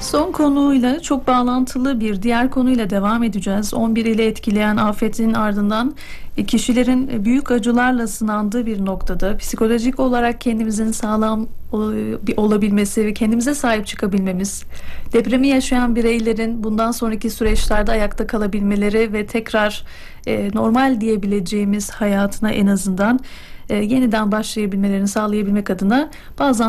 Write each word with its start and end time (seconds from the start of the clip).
Son 0.00 0.32
konuyla 0.32 1.00
çok 1.00 1.26
bağlantılı 1.26 2.00
bir 2.00 2.22
diğer 2.22 2.50
konuyla 2.50 2.90
devam 2.90 3.22
edeceğiz. 3.22 3.74
11 3.74 4.04
ile 4.04 4.26
etkileyen 4.26 4.76
afetin 4.76 5.34
ardından 5.34 5.94
e, 6.36 6.44
kişilerin 6.44 7.24
büyük 7.24 7.50
acılarla 7.50 8.06
sınandığı 8.06 8.66
bir 8.66 8.84
noktada 8.84 9.36
psikolojik 9.36 10.00
olarak 10.00 10.40
kendimizin 10.40 10.92
sağlam 10.92 11.46
e, 11.72 12.34
olabilmesi 12.36 13.06
ve 13.06 13.14
kendimize 13.14 13.54
sahip 13.54 13.86
çıkabilmemiz, 13.86 14.64
depremi 15.12 15.48
yaşayan 15.48 15.96
bireylerin 15.96 16.64
bundan 16.64 16.90
sonraki 16.90 17.30
süreçlerde 17.30 17.92
ayakta 17.92 18.26
kalabilmeleri 18.26 19.12
ve 19.12 19.26
tekrar 19.26 19.84
e, 20.26 20.50
normal 20.54 21.00
diyebileceğimiz 21.00 21.90
hayatına 21.90 22.50
en 22.50 22.66
azından 22.66 23.20
e, 23.68 23.76
yeniden 23.76 24.32
başlayabilmelerini 24.32 25.08
sağlayabilmek 25.08 25.70
adına 25.70 26.10
bazı 26.38 26.64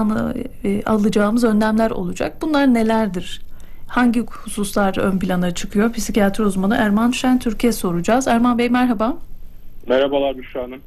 e, 0.64 0.84
alacağımız 0.84 1.44
önlemler 1.44 1.92
olacak. 1.92 2.42
Bunlar 2.42 2.74
nelerdir? 2.74 3.42
Hangi 3.88 4.26
hususlar 4.26 4.98
ön 4.98 5.20
plana 5.20 5.54
çıkıyor? 5.54 5.94
Psikiyatri 5.94 6.44
uzmanı 6.44 6.76
Erman 6.76 7.12
Şen 7.12 7.40
Türkiye 7.40 7.74
soracağız. 7.74 8.28
Erman 8.28 8.58
Bey 8.58 8.70
merhaba. 8.70 9.18
Merhabalar 9.88 10.38
Büşra 10.38 10.64
Hanım. 10.64 10.80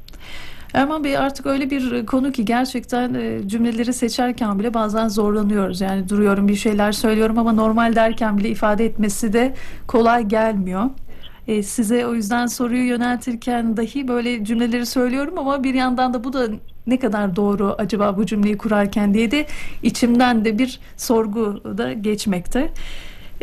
Erman 0.73 1.03
Bey 1.03 1.17
artık 1.17 1.45
öyle 1.45 1.69
bir 1.69 2.05
konu 2.05 2.31
ki 2.31 2.45
gerçekten 2.45 3.13
e, 3.13 3.47
cümleleri 3.47 3.93
seçerken 3.93 4.59
bile 4.59 4.73
bazen 4.73 5.07
zorlanıyoruz. 5.07 5.81
Yani 5.81 6.09
duruyorum 6.09 6.47
bir 6.47 6.55
şeyler 6.55 6.91
söylüyorum 6.91 7.37
ama 7.37 7.53
normal 7.53 7.95
derken 7.95 8.37
bile 8.37 8.49
ifade 8.49 8.85
etmesi 8.85 9.33
de 9.33 9.53
kolay 9.87 10.27
gelmiyor. 10.27 10.89
E, 11.47 11.63
size 11.63 12.05
o 12.05 12.13
yüzden 12.13 12.47
soruyu 12.47 12.87
yöneltirken 12.87 13.77
dahi 13.77 14.07
böyle 14.07 14.45
cümleleri 14.45 14.85
söylüyorum 14.85 15.37
ama 15.37 15.63
bir 15.63 15.73
yandan 15.73 16.13
da 16.13 16.23
bu 16.23 16.33
da 16.33 16.47
ne 16.87 16.99
kadar 16.99 17.35
doğru 17.35 17.75
acaba 17.77 18.17
bu 18.17 18.25
cümleyi 18.25 18.57
kurarken 18.57 19.13
diye 19.13 19.31
de 19.31 19.45
içimden 19.83 20.45
de 20.45 20.57
bir 20.57 20.79
sorgu 20.97 21.61
da 21.77 21.93
geçmekte. 21.93 22.69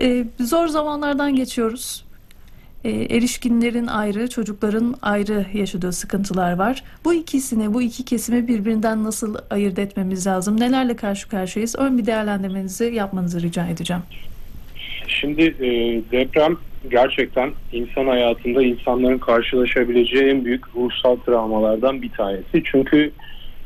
E, 0.01 0.25
zor 0.41 0.69
zamanlardan 0.69 1.37
geçiyoruz. 1.37 2.05
E, 2.85 2.91
erişkinlerin 2.91 3.87
ayrı, 3.87 4.29
çocukların 4.29 4.95
ayrı 5.03 5.47
yaşadığı 5.55 5.93
sıkıntılar 5.93 6.53
var. 6.53 6.85
Bu 7.05 7.15
ikisini, 7.15 7.75
bu 7.75 7.83
iki 7.83 8.05
kesimi 8.05 8.49
birbirinden 8.49 9.05
nasıl 9.05 9.37
ayırt 9.51 9.79
etmemiz 9.79 10.27
lazım? 10.27 10.61
Nelerle 10.61 10.97
karşı 10.97 11.29
karşıyayız? 11.29 11.77
Ön 11.79 11.99
bir 11.99 12.07
değerlendirmenizi 12.07 12.85
yapmanızı 12.85 13.43
rica 13.43 13.67
edeceğim. 13.67 14.03
Şimdi 15.09 15.43
e, 15.43 15.69
deprem 16.13 16.57
gerçekten 16.89 17.53
insan 17.73 18.07
hayatında 18.07 18.63
insanların 18.63 19.19
karşılaşabileceği 19.19 20.25
en 20.25 20.45
büyük 20.45 20.77
ruhsal 20.77 21.17
travmalardan 21.17 22.03
bir 22.03 22.11
tanesi. 22.11 22.63
Çünkü 22.65 23.13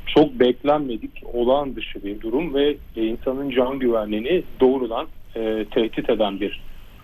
çok 0.07 0.41
beklenmedik, 0.41 1.11
olağan 1.33 1.77
dışı 1.77 2.05
bir 2.05 2.20
durum 2.20 2.55
ve 2.55 2.77
e, 2.97 3.07
insanın 3.07 3.51
can 3.51 3.79
güvenliğini 3.79 4.42
doğrudan 4.61 5.07
e, 5.37 5.65
tehdit 5.70 6.11
eden 6.11 6.41
bir 6.41 6.62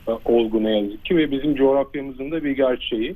e, 0.09 0.11
olgu 0.25 0.65
ne 0.65 0.79
yazık 0.79 1.05
ki 1.05 1.17
ve 1.17 1.31
bizim 1.31 1.55
coğrafyamızın 1.55 2.31
da 2.31 2.45
bir 2.45 2.51
gerçeği. 2.51 3.15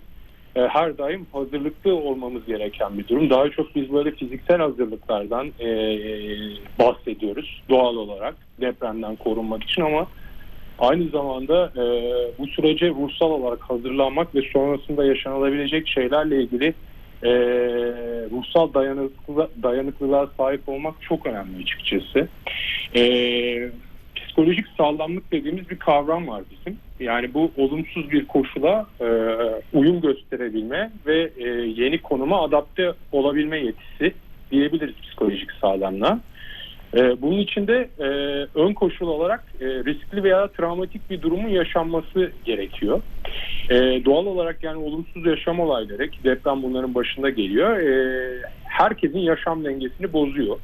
E, 0.56 0.60
her 0.60 0.98
daim 0.98 1.26
hazırlıklı 1.32 1.94
olmamız 1.94 2.46
gereken 2.46 2.98
bir 2.98 3.08
durum. 3.08 3.30
Daha 3.30 3.50
çok 3.50 3.74
biz 3.74 3.92
böyle 3.92 4.10
fiziksel 4.10 4.58
hazırlıklardan 4.58 5.46
e, 5.60 5.68
bahsediyoruz 6.78 7.62
doğal 7.68 7.96
olarak 7.96 8.34
depremden 8.60 9.16
korunmak 9.16 9.62
için 9.62 9.82
ama 9.82 10.06
Aynı 10.78 11.08
zamanda 11.08 11.72
e, 11.76 11.82
bu 12.38 12.46
sürece 12.46 12.88
ruhsal 12.88 13.30
olarak 13.30 13.62
hazırlanmak 13.62 14.34
ve 14.34 14.42
sonrasında 14.52 15.04
yaşanabilecek 15.04 15.88
şeylerle 15.88 16.42
ilgili 16.42 16.74
e, 17.22 17.30
ruhsal 18.30 18.74
dayanıklı, 18.74 19.50
dayanıklılığa 19.62 20.30
sahip 20.36 20.68
olmak 20.68 20.94
çok 21.00 21.26
önemli 21.26 21.62
açıkçası. 21.62 22.28
E, 22.96 23.02
psikolojik 24.16 24.66
sağlamlık 24.76 25.32
dediğimiz 25.32 25.70
bir 25.70 25.78
kavram 25.78 26.28
var 26.28 26.42
bizim. 26.50 26.78
Yani 27.00 27.34
bu 27.34 27.50
olumsuz 27.56 28.10
bir 28.10 28.26
koşula 28.26 28.86
e, 29.00 29.06
uyum 29.72 30.00
gösterebilme 30.00 30.90
ve 31.06 31.30
e, 31.36 31.48
yeni 31.76 31.98
konuma 31.98 32.42
adapte 32.42 32.92
olabilme 33.12 33.58
yetisi 33.58 34.14
diyebiliriz 34.50 34.94
psikolojik 35.02 35.52
sağlamlığa. 35.60 36.20
Ee, 36.96 37.22
bunun 37.22 37.38
içinde 37.38 37.90
e, 37.98 38.06
ön 38.54 38.72
koşul 38.72 39.08
olarak 39.08 39.52
e, 39.60 39.66
riskli 39.66 40.22
veya 40.22 40.48
travmatik 40.48 41.10
bir 41.10 41.22
durumun 41.22 41.48
yaşanması 41.48 42.32
gerekiyor. 42.44 43.02
E, 43.70 44.04
doğal 44.04 44.26
olarak 44.26 44.62
yani 44.62 44.78
olumsuz 44.78 45.26
yaşam 45.26 45.60
olayları 45.60 46.10
ki 46.10 46.24
deprem 46.24 46.62
bunların 46.62 46.94
başında 46.94 47.30
geliyor. 47.30 47.78
E, 47.78 48.42
herkesin 48.64 49.18
yaşam 49.18 49.64
dengesini 49.64 50.12
bozuyor. 50.12 50.56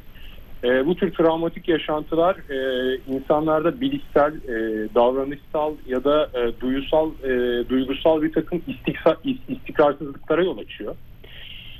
E, 0.64 0.86
bu 0.86 0.96
tür 0.96 1.12
travmatik 1.12 1.68
yaşantılar 1.68 2.36
e, 2.50 2.96
insanlarda 3.06 3.80
bilişsel, 3.80 4.32
e, 4.34 4.88
davranışsal 4.94 5.74
ya 5.86 6.04
da 6.04 6.30
e, 6.34 6.60
duyusal, 6.60 7.10
e, 7.24 7.28
duygusal 7.68 8.22
bir 8.22 8.32
takım 8.32 8.62
istiksa, 8.66 9.16
istikrarsızlıklara 9.48 10.44
yol 10.44 10.58
açıyor. 10.58 10.96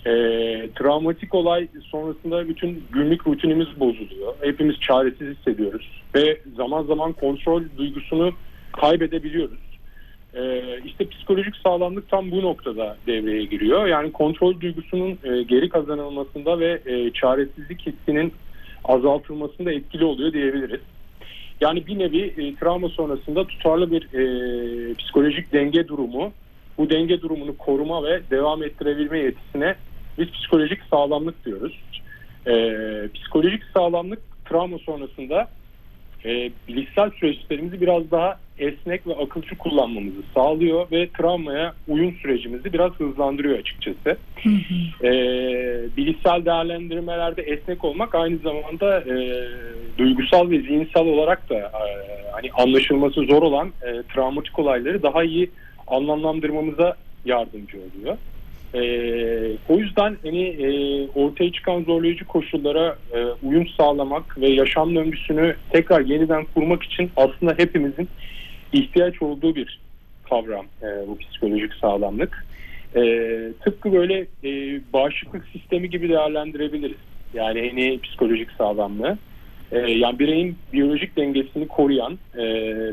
E, 0.06 0.12
travmatik 0.75 1.34
olay 1.34 1.69
sonrasında 1.84 2.49
bütün 2.49 2.84
günlük 2.93 3.27
rutinimiz 3.27 3.81
bozuluyor. 3.81 4.34
Hepimiz 4.41 4.81
çaresiz 4.81 5.37
hissediyoruz 5.37 6.03
ve 6.15 6.41
zaman 6.56 6.83
zaman 6.83 7.12
kontrol 7.12 7.62
duygusunu 7.78 8.33
kaybedebiliyoruz. 8.72 9.59
E, 10.34 10.62
işte 10.84 11.09
psikolojik 11.09 11.56
sağlamlık 11.56 12.09
tam 12.09 12.31
bu 12.31 12.43
noktada 12.43 12.97
devreye 13.06 13.44
giriyor. 13.44 13.87
Yani 13.87 14.12
kontrol 14.12 14.60
duygusunun 14.60 15.19
e, 15.25 15.43
geri 15.43 15.69
kazanılmasında 15.69 16.60
ve 16.60 16.81
e, 16.87 17.10
çaresizlik 17.10 17.87
hissinin 17.87 18.33
azaltılmasında 18.84 19.72
etkili 19.72 20.05
oluyor 20.05 20.33
diyebiliriz. 20.33 20.81
Yani 21.60 21.87
bir 21.87 21.99
nevi 21.99 22.22
e, 22.22 22.55
travma 22.55 22.89
sonrasında 22.89 23.47
tutarlı 23.47 23.91
bir 23.91 24.03
e, 24.03 24.94
psikolojik 24.94 25.53
denge 25.53 25.89
durumu 25.89 26.33
bu 26.78 26.91
denge 26.91 27.21
durumunu 27.21 27.56
koruma 27.56 28.05
ve 28.05 28.21
devam 28.31 28.62
ettirebilme 28.62 29.19
yetisine 29.19 29.77
biz 30.19 30.31
psikolojik 30.31 30.81
sağlamlık 30.91 31.47
diyoruz. 31.47 31.81
E, 32.47 32.53
psikolojik 33.15 33.62
sağlamlık 33.75 34.19
travma 34.44 34.78
sonrasında 34.78 35.48
e, 36.25 36.50
bilişsel 36.69 37.10
süreçlerimizi 37.10 37.81
biraz 37.81 38.10
daha 38.10 38.38
esnek 38.59 39.06
ve 39.06 39.15
akılcı 39.15 39.59
kullanmamızı 39.59 40.22
sağlıyor 40.34 40.87
ve 40.93 41.09
travmaya 41.19 41.75
uyum 41.88 42.15
sürecimizi 42.22 42.72
biraz 42.72 42.93
hızlandırıyor 42.93 43.59
açıkçası. 43.59 44.16
e, 45.04 45.10
bilişsel 45.97 46.44
değerlendirmelerde 46.44 47.42
esnek 47.42 47.84
olmak 47.84 48.15
aynı 48.15 48.38
zamanda 48.38 49.00
e, 49.00 49.44
duygusal 49.98 50.50
ve 50.50 50.59
zihinsel 50.59 51.06
olarak 51.06 51.50
da 51.50 51.54
e, 51.56 51.82
hani 52.32 52.50
anlaşılması 52.53 53.21
zor 53.21 53.42
olan 53.42 53.69
e, 53.69 54.03
travmatik 54.15 54.59
olayları 54.59 55.03
daha 55.03 55.25
iyi 55.25 55.50
anlamlandırmamıza 55.87 56.97
yardımcı 57.25 57.78
oluyor. 57.78 58.16
E, 58.75 58.81
o 59.69 59.78
yüzden 59.78 60.16
hani 60.22 60.42
e, 60.42 60.69
ortaya 61.14 61.53
çıkan 61.53 61.82
zorlayıcı 61.82 62.25
koşullara 62.25 62.98
e, 63.14 63.25
uyum 63.42 63.66
sağlamak 63.69 64.41
ve 64.41 64.48
yaşam 64.48 64.94
döngüsünü 64.94 65.56
tekrar 65.70 66.00
yeniden 66.00 66.44
kurmak 66.54 66.82
için 66.82 67.10
aslında 67.16 67.54
hepimizin 67.56 68.09
ihtiyaç 68.72 69.22
olduğu 69.22 69.54
bir 69.54 69.80
kavram 70.28 70.66
e, 70.82 71.09
bu 71.09 71.19
psikolojik 71.19 71.75
sağlamlık. 71.75 72.47
E, 72.97 73.03
tıpkı 73.64 73.92
böyle 73.92 74.26
e, 74.44 74.80
bağışıklık 74.92 75.47
sistemi 75.53 75.91
gibi 75.91 76.09
değerlendirebiliriz. 76.09 76.98
Yani 77.34 77.69
hani 77.69 78.00
psikolojik 78.00 78.50
sağlamlığı. 78.50 79.19
E, 79.72 79.78
yani 79.78 80.19
bireyin 80.19 80.56
biyolojik 80.72 81.16
dengesini 81.16 81.69
koruyan 81.69 82.19
e, 82.34 82.44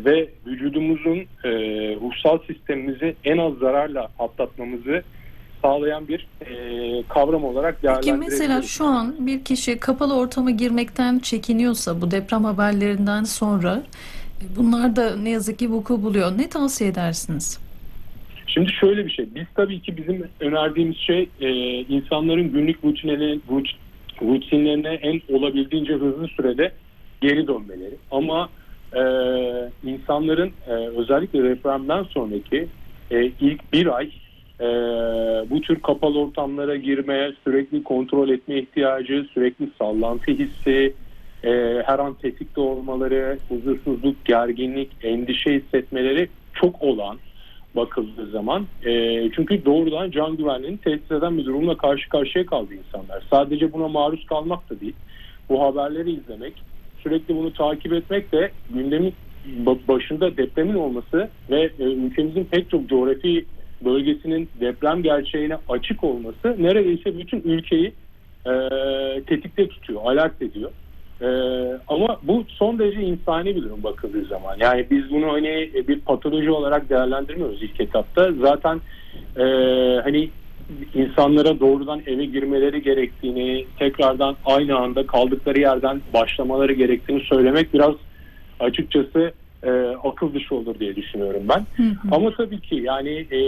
ve 0.06 0.30
vücudumuzun 0.48 1.18
e, 1.44 1.50
ruhsal 1.96 2.38
sistemimizi 2.48 3.16
en 3.24 3.38
az 3.38 3.54
zararla 3.54 4.10
atlatmamızı 4.20 5.04
sağlayan 5.62 6.08
bir 6.08 6.28
e, 6.42 7.04
kavram 7.10 7.44
olarak 7.44 7.84
değerlendirebiliriz. 7.84 8.30
Peki 8.30 8.42
mesela 8.42 8.62
şu 8.62 8.86
an 8.86 9.16
bir 9.28 9.44
kişi 9.44 9.80
kapalı 9.80 10.16
ortama 10.16 10.52
girmekten 10.52 11.20
çekiniyorsa 11.20 12.02
bu 12.02 12.12
deprem 12.12 12.44
haberlerinden 12.44 13.24
sonra 13.24 13.84
bunlar 14.58 14.96
da 14.96 15.16
ne 15.16 15.30
yazık 15.30 15.60
ki 15.60 15.72
vuku 15.72 16.04
buluyor. 16.04 16.38
Ne 16.38 16.50
tavsiye 16.50 16.90
edersiniz? 16.90 17.60
Şimdi 18.48 18.72
şöyle 18.72 19.06
bir 19.06 19.12
şey. 19.12 19.36
Biz 19.36 19.46
tabii 19.56 19.80
ki 19.80 19.98
bizim 19.98 20.28
önerdiğimiz 20.40 20.98
şey 20.98 21.30
e, 21.42 21.50
insanların 21.80 22.52
günlük 22.52 22.84
rutinlerine, 22.86 23.40
rutinlerine 24.22 24.94
en 24.94 25.22
olabildiğince 25.36 25.94
hızlı 25.94 26.28
sürede 26.28 26.72
geri 27.22 27.48
dönmeleri. 27.48 27.96
Ama 28.12 28.50
e, 28.94 29.02
insanların 29.84 30.52
e, 30.68 30.72
özellikle 30.72 31.44
depremden 31.44 32.04
sonraki 32.04 32.68
e, 33.12 33.26
ilk 33.26 33.74
bir 33.74 33.96
ay 33.98 34.12
e, 34.62 34.66
bu 35.50 35.62
tür 35.62 35.80
kapalı 35.80 36.20
ortamlara 36.20 36.76
girmeye, 36.76 37.34
sürekli 37.44 37.84
kontrol 37.84 38.30
etme 38.30 38.60
ihtiyacı, 38.60 39.26
sürekli 39.34 39.70
sallantı 39.80 40.32
hissi, 40.32 40.94
e, 41.44 41.50
her 41.86 42.00
an 42.00 42.14
tetikte 42.14 42.62
olmaları, 42.62 43.40
huzursuzluk, 43.48 44.26
gerginlik, 44.26 44.92
endişe 45.02 45.54
hissetmeleri 45.54 46.30
çok 46.54 46.82
olan 46.82 47.18
bakıldığı 47.76 48.30
zaman. 48.30 48.68
E, 48.86 48.92
çünkü 49.32 49.66
doğrudan 49.66 50.12
can 50.12 50.38
güvenliğini 50.38 50.78
tehdit 50.78 51.12
eden 51.12 51.38
bir 51.38 51.46
durumla 51.46 51.78
karşı 51.78 52.10
karşıya 52.10 52.46
kaldı 52.46 52.74
insanlar. 52.74 53.24
Sadece 53.30 53.74
buna 53.74 53.88
maruz 53.88 54.26
kalmak 54.26 54.70
da 54.70 54.80
değil. 54.80 54.96
Bu 55.50 55.62
haberleri 55.62 56.12
izlemek, 56.12 56.54
sürekli 57.04 57.36
bunu 57.36 57.54
takip 57.54 57.94
etmek 57.94 58.32
de 58.32 58.52
gündemin 58.70 59.14
başında 59.88 60.38
depremin 60.38 60.76
olması 60.76 61.30
ve 61.50 61.70
e, 61.80 61.84
ülkemizin 61.84 62.44
pek 62.44 62.70
çok 62.70 62.90
coğrafi 62.90 63.46
bölgesinin 63.86 64.50
deprem 64.60 65.04
gerçeğine 65.04 65.58
açık 65.70 66.04
olması 66.04 66.56
neredeyse 66.60 67.18
bütün 67.18 67.42
ülkeyi 67.42 67.94
e, 68.46 68.52
tetikte 69.28 69.68
tutuyor, 69.68 70.02
alert 70.06 70.42
ediyor. 70.42 70.72
E, 71.22 71.28
ama 71.88 72.20
bu 72.24 72.46
son 72.48 72.80
derece 72.80 73.02
insani 73.02 73.56
bir 73.56 73.64
durum 73.64 73.84
bakıldığı 73.84 74.26
zaman. 74.26 74.58
Yani 74.60 74.86
biz 74.92 75.12
bunu 75.12 75.34
hani 75.34 75.72
bir 75.88 76.00
patoloji 76.00 76.52
olarak 76.52 76.90
değerlendirmiyoruz 76.90 77.64
ilk 77.64 77.82
etapta. 77.82 78.32
Zaten 78.42 78.82
e, 79.38 79.44
hani 80.04 80.30
insanlara 80.94 81.60
doğrudan 81.60 82.02
eve 82.08 82.26
girmeleri 82.26 82.82
gerektiğini, 82.82 83.66
tekrardan 83.80 84.36
aynı 84.46 84.78
anda 84.78 85.08
kaldıkları 85.08 85.60
yerden 85.60 86.02
başlamaları 86.14 86.74
gerektiğini 86.74 87.22
söylemek 87.22 87.74
biraz 87.74 87.96
açıkçası 88.60 89.32
e, 89.64 89.70
akıl 90.04 90.34
dışı 90.34 90.56
olur 90.56 90.80
diye 90.80 90.96
düşünüyorum 90.96 91.44
ben. 91.50 91.68
Hı 91.84 91.84
hı. 91.84 91.96
Ama 92.12 92.36
tabii 92.36 92.60
ki 92.60 92.76
yani 92.76 93.10
e, 93.10 93.40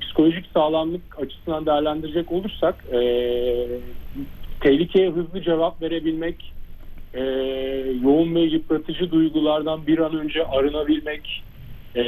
psikolojik 0.00 0.46
sağlamlık 0.54 1.18
açısından 1.18 1.66
değerlendirecek 1.66 2.32
olursak 2.32 2.84
e, 2.92 3.00
tehlikeye 4.60 5.10
hızlı 5.10 5.42
cevap 5.42 5.82
verebilmek, 5.82 6.52
e, 7.14 7.22
yoğun 8.02 8.34
ve 8.34 8.40
yıpratıcı 8.40 9.10
duygulardan 9.10 9.86
bir 9.86 9.98
an 9.98 10.16
önce 10.16 10.46
arınabilmek, 10.46 11.42
e, 11.96 12.02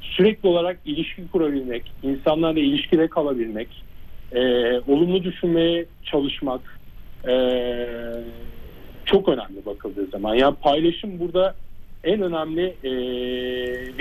sürekli 0.00 0.48
olarak 0.48 0.80
ilişki 0.84 1.28
kurabilmek, 1.28 1.92
insanlarla 2.02 2.60
ilişkide 2.60 3.08
kalabilmek, 3.08 3.68
e, 4.32 4.40
olumlu 4.80 5.24
düşünmeye 5.24 5.86
çalışmak 6.04 6.80
e, 7.28 7.34
çok 9.04 9.28
önemli 9.28 9.66
bakıldığı 9.66 10.06
zaman. 10.06 10.34
Yani 10.34 10.54
paylaşım 10.62 11.20
burada 11.20 11.54
en 12.04 12.22
önemli 12.22 12.74
e, 12.84 12.90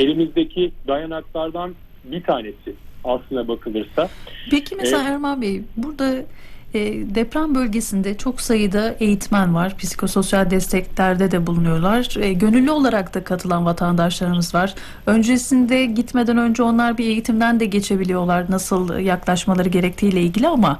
elimizdeki 0.03 0.71
dayanaklardan 0.87 1.75
bir 2.03 2.23
tanesi 2.23 2.75
aslında 3.03 3.47
bakılırsa. 3.47 4.09
Peki 4.51 4.75
mesela 4.75 5.03
ee, 5.03 5.05
Erman 5.05 5.41
Bey 5.41 5.61
burada 5.77 6.15
e, 6.73 6.79
deprem 7.15 7.55
bölgesinde 7.55 8.17
çok 8.17 8.41
sayıda 8.41 8.95
eğitmen 8.99 9.55
var. 9.55 9.77
Psikososyal 9.77 10.49
desteklerde 10.49 11.31
de 11.31 11.47
bulunuyorlar. 11.47 12.15
E, 12.19 12.33
gönüllü 12.33 12.71
olarak 12.71 13.13
da 13.13 13.23
katılan 13.23 13.65
vatandaşlarımız 13.65 14.55
var. 14.55 14.75
Öncesinde 15.05 15.85
gitmeden 15.85 16.37
önce 16.37 16.63
onlar 16.63 16.97
bir 16.97 17.05
eğitimden 17.05 17.59
de 17.59 17.65
geçebiliyorlar. 17.65 18.51
Nasıl 18.51 18.99
yaklaşmaları 18.99 19.69
gerektiğiyle 19.69 20.21
ilgili 20.21 20.47
ama 20.47 20.79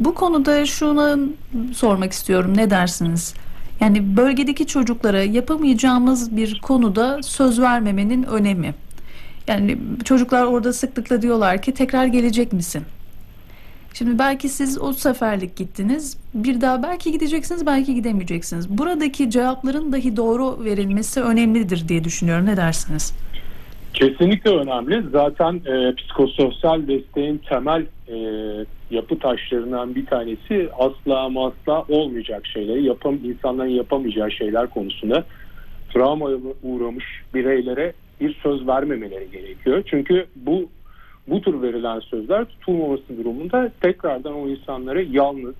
bu 0.00 0.14
konuda 0.14 0.66
şunu 0.66 1.18
sormak 1.74 2.12
istiyorum. 2.12 2.56
Ne 2.56 2.70
dersiniz? 2.70 3.34
Yani 3.80 4.16
bölgedeki 4.16 4.66
çocuklara 4.66 5.22
yapamayacağımız 5.22 6.36
bir 6.36 6.60
konuda 6.60 7.22
söz 7.22 7.60
vermemenin 7.60 8.22
önemi. 8.22 8.74
Yani 9.48 9.78
çocuklar 10.04 10.44
orada 10.44 10.72
sıklıkla 10.72 11.22
diyorlar 11.22 11.62
ki 11.62 11.74
tekrar 11.74 12.06
gelecek 12.06 12.52
misin? 12.52 12.82
Şimdi 13.94 14.18
belki 14.18 14.48
siz 14.48 14.80
o 14.80 14.92
seferlik 14.92 15.56
gittiniz. 15.56 16.16
Bir 16.34 16.60
daha 16.60 16.82
belki 16.82 17.12
gideceksiniz, 17.12 17.66
belki 17.66 17.94
gidemeyeceksiniz. 17.94 18.78
Buradaki 18.78 19.30
cevapların 19.30 19.92
dahi 19.92 20.16
doğru 20.16 20.64
verilmesi 20.64 21.20
önemlidir 21.20 21.88
diye 21.88 22.04
düşünüyorum. 22.04 22.46
Ne 22.46 22.56
dersiniz? 22.56 23.14
Kesinlikle 23.94 24.50
önemli. 24.50 25.04
Zaten 25.12 25.54
e, 25.54 25.94
psikososyal 25.94 26.88
desteğin 26.88 27.40
temel 27.48 27.86
e, 28.10 28.16
yapı 28.90 29.18
taşlarından 29.18 29.94
bir 29.94 30.06
tanesi 30.06 30.68
asla 30.78 31.20
ama 31.20 31.46
asla 31.46 31.84
olmayacak 31.88 32.46
şeyleri, 32.46 32.84
yapam, 32.84 33.18
insanların 33.24 33.68
yapamayacağı 33.68 34.30
şeyler 34.30 34.70
konusunda 34.70 35.24
travmaya 35.92 36.36
uğramış 36.62 37.04
bireylere 37.34 37.92
bir 38.20 38.34
söz 38.42 38.66
vermemeleri 38.66 39.30
gerekiyor. 39.30 39.82
Çünkü 39.86 40.26
bu 40.36 40.68
bu 41.26 41.40
tür 41.40 41.62
verilen 41.62 42.00
sözler 42.00 42.44
tutulmaması 42.44 43.18
durumunda 43.18 43.70
tekrardan 43.80 44.34
o 44.34 44.48
insanları 44.48 45.02
yalnız, 45.02 45.54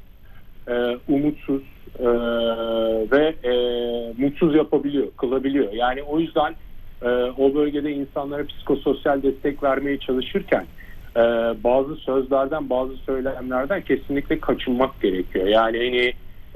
e, 0.68 0.98
umutsuz 1.08 1.62
e, 1.98 2.08
ve 3.10 3.34
e, 3.44 3.52
mutsuz 4.18 4.54
yapabiliyor, 4.54 5.06
kılabiliyor. 5.16 5.72
Yani 5.72 6.02
o 6.02 6.20
yüzden 6.20 6.54
e, 7.02 7.08
o 7.38 7.54
bölgede 7.54 7.92
insanlara 7.92 8.46
psikososyal 8.46 9.22
destek 9.22 9.62
vermeye 9.62 9.98
çalışırken 9.98 10.66
e, 11.16 11.20
bazı 11.64 11.96
sözlerden, 11.96 12.70
bazı 12.70 12.96
söylemlerden 12.96 13.82
kesinlikle 13.82 14.40
kaçınmak 14.40 15.00
gerekiyor. 15.00 15.46
Yani 15.46 15.78
hani 15.78 16.12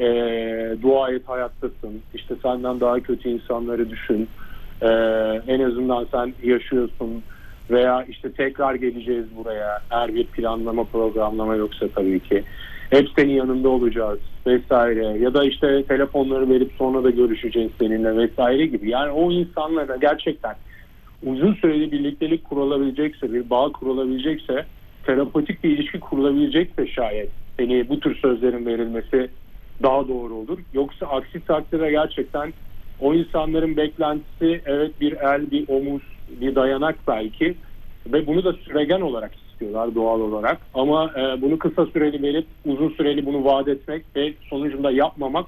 e, 0.09 0.83
dua 0.83 1.11
et 1.11 1.29
hayattasın, 1.29 2.03
işte 2.15 2.35
senden 2.43 2.81
daha 2.81 3.01
kötü 3.01 3.29
insanları 3.29 3.91
düşün, 3.91 4.29
e, 4.83 4.89
en 5.47 5.61
azından 5.61 6.07
sen 6.13 6.35
yaşıyorsun 6.43 7.25
veya 7.71 8.05
işte 8.09 8.33
tekrar 8.33 8.75
geleceğiz 8.75 9.27
buraya. 9.37 9.81
Eğer 9.91 10.15
bir 10.15 10.27
planlama 10.27 10.85
programlama 10.85 11.57
yoksa 11.57 11.89
tabii 11.89 12.21
ki. 12.21 12.45
Hep 12.91 13.09
senin 13.17 13.33
yanında 13.33 13.69
olacağız 13.69 14.19
vesaire. 14.47 15.19
Ya 15.19 15.35
da 15.35 15.45
işte 15.45 15.85
telefonları 15.85 16.51
verip 16.51 16.73
sonra 16.79 17.05
da 17.05 17.11
görüşeceğiz 17.11 17.71
seninle 17.81 18.17
vesaire 18.17 18.67
gibi. 18.67 18.91
Yani 18.91 19.13
o 19.13 19.33
insanlara 19.33 19.97
gerçekten 19.97 20.55
uzun 21.27 21.55
süreli 21.55 21.93
birliktelik 21.93 22.45
kurulabilecekse 22.45 23.33
bir 23.33 23.51
bağ 23.51 23.73
kurulabilecekse 23.73 24.67
terapatik 25.03 25.65
bir 25.65 25.71
ilişki 25.71 26.01
kurulabilecekse 26.01 26.87
şayet 26.87 27.31
hani 27.57 27.89
bu 27.89 28.01
tür 28.01 28.17
sözlerin 28.17 28.67
verilmesi 28.67 29.31
daha 29.83 30.09
doğru 30.09 30.35
olur. 30.35 30.59
Yoksa 30.73 31.07
aksi 31.07 31.41
takdirde 31.41 31.91
gerçekten 31.91 32.53
o 33.01 33.15
insanların 33.15 33.77
beklentisi 33.77 34.61
evet 34.65 35.01
bir 35.01 35.13
el, 35.13 35.51
bir 35.51 35.69
omuz, 35.69 36.03
bir 36.29 36.55
dayanak 36.55 36.99
belki 37.09 37.55
ve 38.07 38.27
bunu 38.27 38.45
da 38.45 38.53
süregen 38.53 39.01
olarak 39.01 39.33
istiyorlar 39.35 39.95
doğal 39.95 40.21
olarak. 40.21 40.61
Ama 40.75 41.13
e, 41.17 41.43
bunu 41.43 41.59
kısa 41.59 41.87
süreli 41.87 42.23
verip 42.23 42.47
uzun 42.65 42.91
süreli 42.91 43.27
bunu 43.27 43.45
vaat 43.45 43.69
etmek 43.69 44.05
ve 44.17 44.35
sonucunda 44.51 44.91
yapmamak 44.91 45.47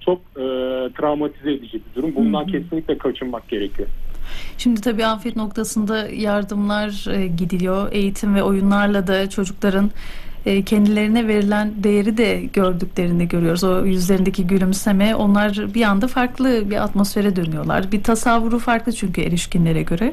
çok 0.00 0.18
e, 0.18 0.44
travmatize 0.98 1.52
edici 1.52 1.80
bir 1.84 1.94
durum. 1.94 2.14
Bundan 2.14 2.42
hı 2.42 2.46
hı. 2.46 2.52
kesinlikle 2.52 2.98
kaçınmak 2.98 3.48
gerekiyor. 3.48 3.88
Şimdi 4.58 4.80
tabii 4.80 5.06
afet 5.06 5.36
noktasında 5.36 6.08
yardımlar 6.08 7.06
e, 7.10 7.26
gidiliyor. 7.26 7.92
Eğitim 7.92 8.34
ve 8.34 8.42
oyunlarla 8.42 9.06
da 9.06 9.30
çocukların 9.30 9.90
e, 10.46 10.62
kendilerine 10.62 11.28
verilen 11.28 11.72
değeri 11.76 12.16
de 12.16 12.42
gördüklerini 12.52 13.28
görüyoruz. 13.28 13.64
O 13.64 13.86
yüzlerindeki 13.86 14.46
gülümseme 14.46 15.14
onlar 15.14 15.74
bir 15.74 15.82
anda 15.82 16.06
farklı 16.06 16.70
bir 16.70 16.82
atmosfere 16.82 17.36
dönüyorlar. 17.36 17.92
Bir 17.92 18.02
tasavvuru 18.02 18.58
farklı 18.58 18.92
çünkü 18.92 19.20
erişkinlere 19.20 19.82
göre. 19.82 20.12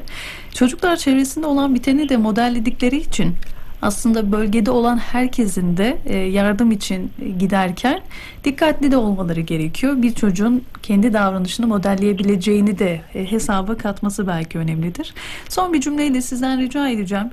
Çocuklar 0.54 0.96
çevresinde 0.96 1.46
olan 1.46 1.74
biteni 1.74 2.08
de 2.08 2.16
modelledikleri 2.16 2.96
için 2.96 3.34
aslında 3.82 4.32
bölgede 4.32 4.70
olan 4.70 4.96
herkesin 4.96 5.76
de 5.76 5.98
e, 6.04 6.16
yardım 6.16 6.70
için 6.70 7.12
giderken 7.38 8.00
dikkatli 8.44 8.90
de 8.90 8.96
olmaları 8.96 9.40
gerekiyor. 9.40 10.02
Bir 10.02 10.14
çocuğun 10.14 10.64
kendi 10.82 11.12
davranışını 11.12 11.66
modelleyebileceğini 11.66 12.78
de 12.78 13.00
e, 13.14 13.30
hesaba 13.30 13.76
katması 13.76 14.26
belki 14.26 14.58
önemlidir. 14.58 15.14
Son 15.48 15.72
bir 15.72 15.80
cümleyle 15.80 16.22
sizden 16.22 16.60
rica 16.60 16.88
edeceğim 16.88 17.30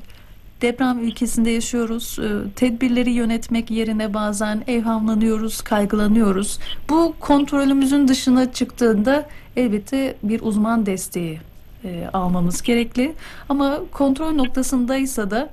deprem 0.62 1.00
ülkesinde 1.00 1.50
yaşıyoruz. 1.50 2.20
Ee, 2.20 2.50
tedbirleri 2.56 3.12
yönetmek 3.12 3.72
yerine 3.72 4.14
bazen 4.14 4.64
evhamlanıyoruz, 4.68 5.62
kaygılanıyoruz. 5.62 6.60
Bu 6.90 7.14
kontrolümüzün 7.20 8.08
dışına 8.08 8.54
çıktığında 8.54 9.28
elbette 9.56 10.16
bir 10.24 10.42
uzman 10.42 10.86
desteği 10.86 11.40
e, 11.84 12.10
almamız 12.14 12.62
gerekli. 12.62 13.14
Ama 13.50 13.80
kontrol 13.92 14.32
noktasındaysa 14.32 15.32
da 15.32 15.50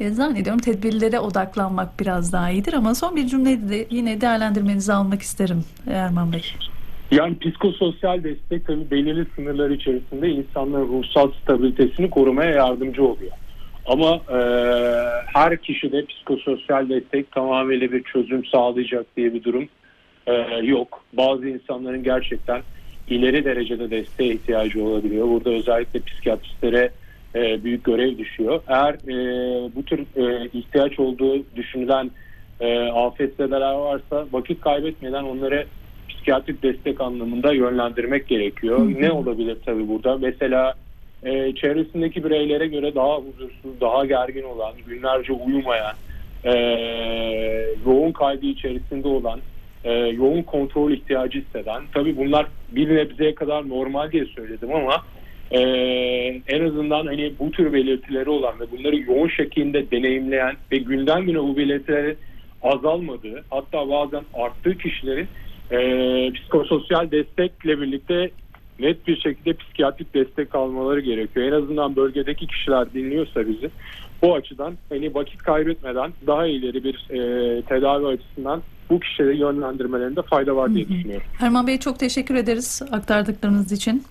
e, 0.00 0.10
zannediyorum 0.10 0.60
tedbirlere 0.60 1.20
odaklanmak 1.20 2.00
biraz 2.00 2.32
daha 2.32 2.50
iyidir. 2.50 2.72
Ama 2.72 2.94
son 2.94 3.16
bir 3.16 3.26
cümleyi 3.26 3.68
de 3.68 3.86
yine 3.90 4.20
değerlendirmenizi 4.20 4.92
almak 4.92 5.22
isterim 5.22 5.64
Erman 5.90 6.32
Bey. 6.32 6.44
Yani 7.10 7.38
psikososyal 7.38 8.24
destek 8.24 8.66
tabii 8.66 8.90
belirli 8.90 9.26
sınırlar 9.36 9.70
içerisinde 9.70 10.28
insanların 10.28 10.88
ruhsal 10.88 11.32
stabilitesini 11.42 12.10
korumaya 12.10 12.50
yardımcı 12.50 13.04
oluyor. 13.04 13.32
Ama 13.86 14.20
e, 14.28 14.38
her 15.26 15.56
kişide 15.56 16.04
psikososyal 16.04 16.88
destek 16.88 17.32
tamamıyla 17.32 17.92
bir 17.92 18.02
çözüm 18.02 18.44
sağlayacak 18.44 19.06
diye 19.16 19.34
bir 19.34 19.44
durum 19.44 19.68
e, 20.26 20.32
yok. 20.62 21.04
Bazı 21.12 21.48
insanların 21.48 22.02
gerçekten 22.02 22.62
ileri 23.08 23.44
derecede 23.44 23.90
desteğe 23.90 24.34
ihtiyacı 24.34 24.84
olabiliyor. 24.84 25.28
Burada 25.28 25.50
özellikle 25.50 26.00
psikiyatristlere 26.00 26.90
e, 27.34 27.64
büyük 27.64 27.84
görev 27.84 28.18
düşüyor. 28.18 28.60
Eğer 28.68 28.94
e, 28.94 29.16
bu 29.76 29.82
tür 29.82 29.98
e, 30.16 30.48
ihtiyaç 30.52 30.98
olduğu 30.98 31.42
düşünülen 31.56 32.10
e, 32.60 32.78
afetzedeler 32.78 33.72
varsa 33.72 34.26
vakit 34.32 34.60
kaybetmeden 34.60 35.22
onları 35.22 35.66
psikiyatrik 36.08 36.62
destek 36.62 37.00
anlamında 37.00 37.52
yönlendirmek 37.52 38.28
gerekiyor. 38.28 38.78
Hı 38.78 38.82
hı. 38.82 39.00
Ne 39.00 39.12
olabilir 39.12 39.56
tabii 39.66 39.88
burada? 39.88 40.18
Mesela 40.18 40.74
e, 41.24 41.54
çevresindeki 41.54 42.24
bireylere 42.24 42.66
göre 42.66 42.94
daha 42.94 43.16
huzursuz, 43.16 43.80
daha 43.80 44.06
gergin 44.06 44.42
olan, 44.42 44.72
günlerce 44.86 45.32
uyumayan, 45.32 45.94
e, 46.44 46.52
yoğun 47.86 48.12
kaygı 48.12 48.46
içerisinde 48.46 49.08
olan, 49.08 49.40
e, 49.84 49.92
yoğun 49.92 50.42
kontrol 50.42 50.92
ihtiyacı 50.92 51.40
hisseden, 51.40 51.82
tabii 51.94 52.16
bunlar 52.16 52.46
bir 52.72 52.94
nebzeye 52.94 53.34
kadar 53.34 53.68
normal 53.68 54.12
diye 54.12 54.24
söyledim 54.24 54.74
ama 54.74 54.96
e, 55.52 55.60
en 56.48 56.66
azından 56.66 57.06
hani 57.06 57.32
bu 57.38 57.50
tür 57.50 57.72
belirtileri 57.72 58.30
olan 58.30 58.60
ve 58.60 58.64
bunları 58.70 58.96
yoğun 58.96 59.28
şekilde 59.28 59.90
deneyimleyen 59.90 60.56
ve 60.72 60.76
günden 60.76 61.26
güne 61.26 61.38
bu 61.38 61.56
belirtilerin 61.56 62.16
azalmadığı 62.62 63.44
hatta 63.50 63.88
bazen 63.88 64.22
arttığı 64.34 64.78
kişilerin 64.78 65.28
e, 65.70 66.32
psikososyal 66.32 67.10
destekle 67.10 67.80
birlikte 67.80 68.30
net 68.78 69.06
bir 69.06 69.20
şekilde 69.20 69.52
psikiyatrik 69.52 70.14
destek 70.14 70.54
almaları 70.54 71.00
gerekiyor. 71.00 71.46
En 71.46 71.62
azından 71.62 71.96
bölgedeki 71.96 72.46
kişiler 72.46 72.92
dinliyorsa 72.92 73.48
bizi 73.48 73.70
bu 74.22 74.34
açıdan 74.34 74.74
hani 74.88 75.14
vakit 75.14 75.42
kaybetmeden 75.42 76.12
daha 76.26 76.46
ileri 76.46 76.84
bir 76.84 76.94
e, 77.10 77.62
tedavi 77.62 78.06
açısından 78.06 78.62
bu 78.90 79.00
kişileri 79.00 79.38
yönlendirmelerinde 79.38 80.22
fayda 80.22 80.56
var 80.56 80.74
diye 80.74 80.84
Hı 80.84 80.88
hı. 80.88 80.94
düşünüyorum. 80.94 81.26
Erman 81.40 81.66
Bey 81.66 81.78
çok 81.78 81.98
teşekkür 81.98 82.34
ederiz 82.34 82.82
aktardıklarınız 82.90 83.72
için. 83.72 84.02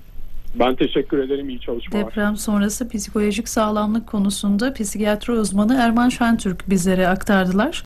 Ben 0.56 0.76
teşekkür 0.76 1.20
ederim. 1.20 1.50
İyi 1.50 1.60
çalışmalar. 1.60 2.06
Deprem 2.06 2.38
sonrası 2.38 2.90
psikolojik 2.90 3.50
sağlamlık 3.50 4.08
konusunda 4.08 4.74
psikiyatri 4.74 5.34
uzmanı 5.34 5.76
Erman 5.76 6.10
Şentürk 6.10 6.70
bizlere 6.70 7.08
aktardılar. 7.08 7.80